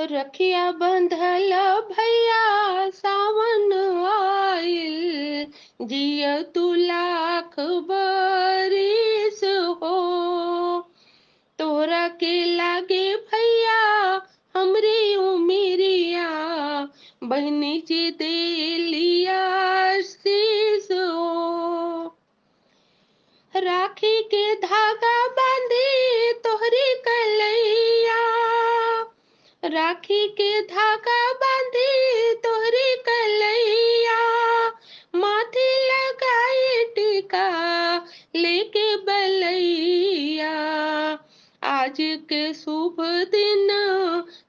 रखिया 0.00 0.72
बंधल 0.72 1.52
भैया 1.80 2.44
सावन 2.90 3.72
आइल। 4.06 5.46
जिय 5.86 6.42
तू 6.54 6.74
लाख 6.74 7.54
बरिस 7.60 9.40
हो। 9.82 10.80
तोरा 11.58 12.08
के 12.08 12.44
लागे 12.56 13.16
भैया 13.16 13.80
हमरी 14.56 15.16
उमिरिया। 15.16 16.28
बहनी 17.24 17.84
जी 17.88 18.10
देलिया 18.10 19.40
शीस 20.00 20.88
हो। 20.92 22.06
राखी 23.56 24.22
के 24.22 24.54
धागा 24.54 25.13
राखी 29.84 30.28
के 30.28 30.62
धागा 30.62 31.32
बांधी 31.32 32.34
तोहरी 32.34 32.94
कलैया। 33.08 34.68
माथे 35.14 35.86
लगाई 35.86 36.84
टीका 36.84 37.96
लेके 38.34 38.96
बलैया। 38.96 40.54
आज 41.62 41.96
के 42.00 42.54
शुभ 42.54 42.96
दिन, 43.00 43.70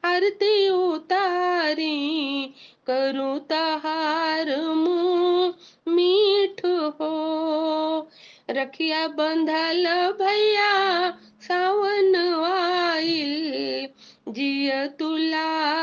आरती 0.06 0.70
उतारी 0.70 2.54
करूँ 2.88 3.40
तहार 3.40 4.62
मुँह 4.62 5.54
मीठ 5.88 6.66
हो। 6.66 8.12
रखिया 8.50 9.08
बंधल 9.08 10.12
भैया 10.22 10.74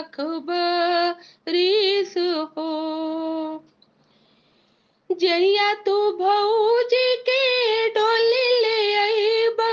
लाख 0.03 0.21
बरिस 0.21 2.15
हो। 2.57 2.71
जहिया 5.11 5.75
तू 5.75 5.97
भौजी 6.13 7.17
के 7.17 7.43
डोली 7.89 8.49
ले 8.63 8.95
अइबा, 8.95 9.73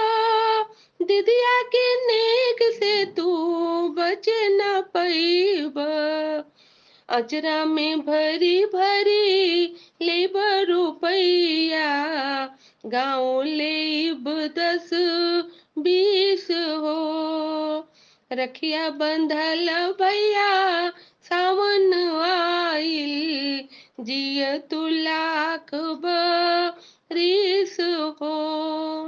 दिदिया 1.02 1.62
के 1.62 1.95
नेक 2.06 2.64
से 2.73 3.06
तू 3.06 3.28
बच 3.89 4.30
न 4.30 4.81
पैबा 4.94 5.89
अजरा 7.09 7.66
में 7.66 8.00
भरी 8.00 8.66
भरी 8.66 9.66
लेब 10.02 10.34
रुपैया 10.70 11.89
गाँव 12.86 13.42
लेब 13.42 14.30
दस 14.58 14.89
रखिया 18.32 18.90
बंधल 18.90 19.94
भैया, 20.02 20.90
सावन 21.22 22.22
आइल 22.22 23.68
जिय 24.00 24.58
तू 24.58 24.88
लाख 24.88 25.70
बरिस 25.74 27.78
हो 28.22 29.08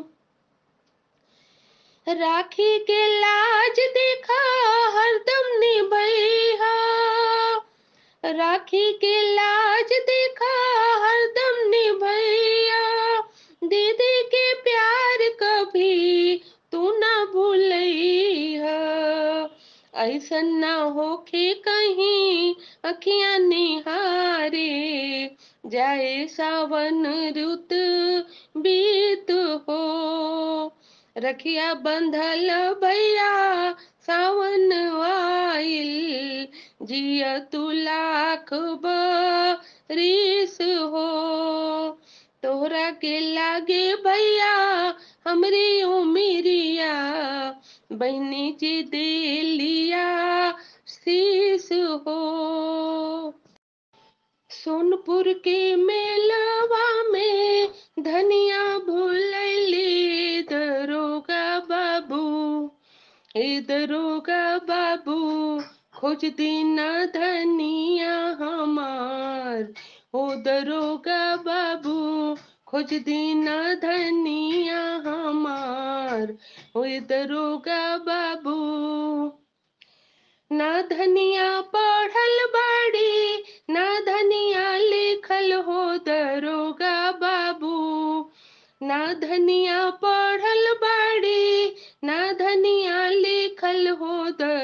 राखी 2.08 2.80
के 2.80 3.20
लाज 3.20 3.70
देखा, 3.70 4.90
हरदम 4.90 5.60
निभैया। 5.60 6.92
राखी 8.26 8.94
के 8.94 9.34
लाज 9.34 10.01
ऐसन 20.02 20.46
ना 20.46 20.76
होखे 20.76 21.54
कहीं 21.54 22.56
अखियाँ 22.84 23.40
निहारे, 23.40 25.36
जाए 25.66 26.28
सावन 26.28 27.34
रुत 27.38 27.68
बीत 28.58 29.60
हो। 29.70 30.78
रखिया 31.18 31.74
बंधल 31.74 32.74
भैया, 32.84 33.76
सावन 34.00 35.02
आइल, 35.02 36.48
जिय 36.82 37.48
तू 37.52 37.72
लाख 37.72 38.54
बरिस 38.54 40.58
हो। 40.62 42.00
तोहरा 42.44 42.92
के 42.92 43.34
लागे 43.34 43.96
भैया, 43.96 44.96
हमरी 45.28 45.84
उमिरिया, 45.84 46.94
बहनी 47.92 48.58
जी 48.60 48.84
शीस 48.84 49.41
हो। 52.08 53.34
सोनपुर 54.50 55.34
के 55.34 55.76
मेलवा 55.76 57.04
में 57.04 57.70
धनिया 58.00 58.78
भूलैली 58.78 60.42
दरोगा 60.42 61.60
बाबू, 61.60 62.24
ए 63.36 63.60
दरोगा 63.60 64.58
बाबू, 64.58 65.18
खोज 66.00 66.26
दीना 66.26 67.06
धनिया 67.06 68.16
हमार। 68.42 69.74
ओ 70.14 70.36
दरोगा 70.36 71.36
बाबू, 71.36 72.36
खोज 72.68 72.94
दीना 72.94 73.74
धनिया 73.74 74.82
हमार। 75.06 76.38
ओ 76.76 76.84
दरोगा 76.84 77.98
बाबू 77.98 78.58
ना 80.52 80.82
धनिया 80.82 81.62
पढ़ल 81.62 82.46
बाड़ी, 82.46 83.44
ना 83.70 84.00
धनिया 84.00 84.78
लिखल 84.78 85.54
हो 85.54 85.98
दरोगा 85.98 87.12
बाबू। 87.12 88.32
ना 88.84 89.14
धनिया 89.14 89.90
पढ़ल 89.90 90.74
बाड़ी, 90.74 91.76
ना 92.04 92.34
धनिया 92.34 93.08
लिखल 93.08 93.88
हो 93.88 94.30
बाबू 94.30 94.61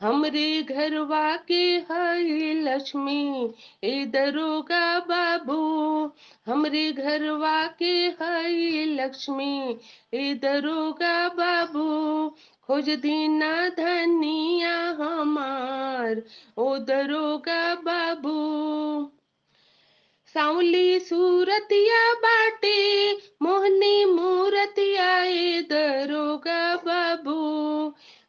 हमरे 0.00 0.62
घरवा 0.62 1.36
के 1.36 1.76
हई 1.76 2.54
लक्ष्मी, 2.54 3.54
ए 3.84 4.04
दरोगा 4.04 4.98
बाबू। 4.98 6.10
हमरे 6.46 6.92
घरवा 6.92 7.66
के 7.66 8.06
हई 8.06 8.84
लक्ष्मी, 8.84 9.78
ए 10.14 10.34
दरोगा 10.34 11.28
बाबू। 11.28 12.28
खोज 12.66 12.90
दीना 12.90 13.68
धनिया 13.68 14.90
हमार, 14.90 16.22
ओ 16.58 16.78
दरोगा 16.78 17.74
बाबू। 17.74 18.36
सावली 20.34 21.00
सूरतिया 21.00 22.12
बाटे, 22.12 23.12
मोहनी 23.42 24.04
मूरतिया, 24.04 25.22
ए 25.24 25.62
दरोगा 25.62 26.76
बाबू। 26.76 27.85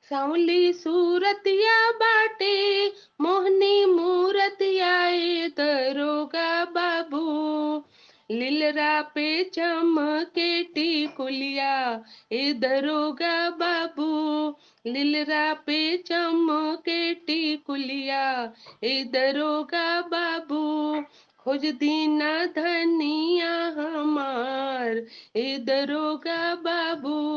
सावली 0.09 0.73
सूरतिया 0.73 1.91
बाटे, 1.91 2.87
मोहनी 3.21 3.85
मूरतिया 3.85 5.07
ए 5.07 5.51
दरोगा 5.57 6.65
बाबू। 6.65 7.83
लीलरा 8.31 9.01
पे 9.01 9.43
चमके 9.43 10.63
टिकुलिया, 10.63 12.03
ए 12.31 12.53
दरोगा 12.53 13.49
बाबू। 13.49 14.49
लीलरा 14.91 15.53
पे 15.53 15.97
चमके 15.97 17.13
टिकुलिया, 17.13 18.53
ए 18.83 19.03
दरोगा 19.03 20.01
बाबू। 20.01 21.01
खोज 21.39 21.65
दीना 21.65 22.45
धनिया 22.45 23.73
हमार, 23.77 25.05
ए 25.35 25.57
दरोगा 25.57 26.55
बाबू। 26.55 27.36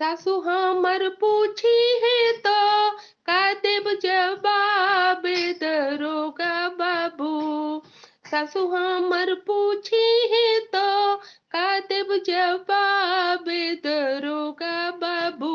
सासू 0.00 0.34
हमर 0.40 1.08
पूछी 1.08 1.78
है 2.02 2.32
तो 2.32 2.90
का 3.26 3.52
देव 3.54 3.88
जवाब 4.02 5.22
दरोगा 5.60 6.68
बाबू। 6.68 7.32
सासू 8.30 8.66
हमर 8.68 9.34
पूछी 9.46 10.06
है 10.32 10.60
तो 10.66 11.16
का 11.52 11.78
देव 11.80 12.16
जवाब 12.26 13.44
दरोगा 13.84 14.90
बाबू। 14.90 15.52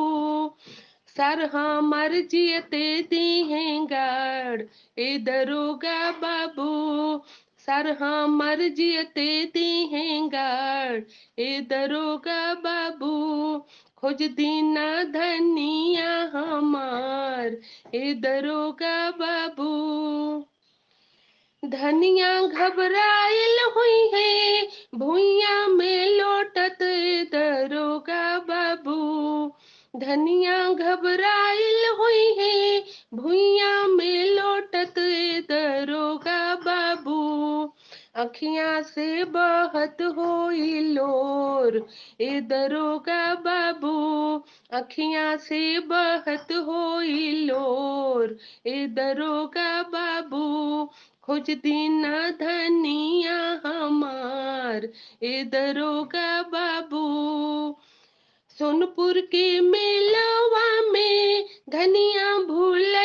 सर 1.15 1.43
हमर 1.53 2.19
जियते 2.31 3.01
दी 3.01 3.43
हैं 3.43 3.85
गाड़, 3.85 4.61
ए 4.99 5.17
दरोगा 5.17 6.11
बाबू। 6.11 6.71
सर 7.67 7.87
हमर 8.01 8.59
जियते 8.69 9.45
दी 9.45 9.85
हैं 9.85 10.27
गाड़ 10.27 11.01
ए 11.39 11.59
दरोगा 11.61 12.53
बाबू, 12.53 13.59
खोज 13.97 14.21
दीना 14.23 15.03
धनिया 15.03 16.11
हमार। 16.33 17.57
ए 17.95 18.13
दरोगा 18.13 19.11
बाबू, 19.11 19.69
धनिया 21.63 22.41
घबराइल 22.41 23.59
हुई 23.75 24.09
है, 24.13 24.67
भुइया 24.95 25.67
में 25.67 26.05
लौटत 26.07 26.77
दरोगा 27.31 28.37
बाबू। 28.39 29.51
धनिया 29.93 30.57
घबराइल 30.69 31.85
हुई 31.99 32.33
है, 32.39 32.83
भुइया 33.13 33.87
में 33.87 34.25
लोटत 34.25 34.95
दरोगा 35.49 36.24
अखियाँ 38.15 38.81
से 38.81 39.23
बहत 39.23 39.97
होई 40.01 40.79
लोर 40.79 41.87
ए 42.21 42.41
दरोगा 42.41 43.33
बाबू। 43.35 43.91
अखियाँ 44.71 45.37
से 45.37 45.79
बहत 45.79 46.51
होई 46.51 47.31
लोर 47.45 48.37
ए 48.67 48.87
दरोगा 48.87 49.81
बाबू। 49.83 50.85
खोज 51.23 51.51
दीना 51.51 52.29
धनिया 52.29 53.37
हमार 53.65 54.89
ए 55.23 55.43
दरोगा 55.43 56.41
बाबू। 56.41 57.05
सोनपुर 58.57 59.19
के 59.21 59.59
मेलवा 59.61 60.91
में 60.91 61.45
धनिया 61.69 62.37
भूलैली 62.37 63.04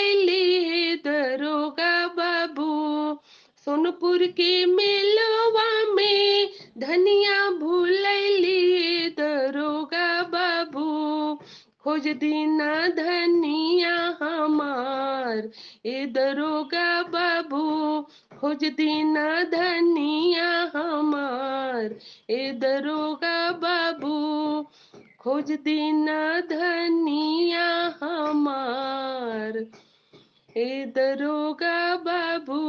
सोनपुर 3.90 4.26
के 4.26 4.66
मेलवा 4.66 5.94
में 5.94 6.50
धनिया 6.78 7.50
हे 8.44 9.08
दरोगा 9.08 10.22
बाबू। 10.22 11.34
खोज 11.84 12.08
दीना 12.08 12.88
धनिया 12.88 14.16
हमार, 14.22 15.50
ए 15.86 16.06
दरोगा 16.06 17.02
बाबू। 17.02 18.00
खोज 18.40 18.64
दीना 18.64 19.42
धनिया 19.42 20.72
हमार, 20.76 21.96
ए 22.30 22.52
दरोगा 22.52 23.50
बाबू। 23.52 24.16
खोज 25.20 25.52
दीना 25.52 26.40
धनिया 26.40 27.96
हमार, 28.02 29.66
ए 30.56 30.92
दरोगा 30.96 31.96
बाबू। 31.96 32.60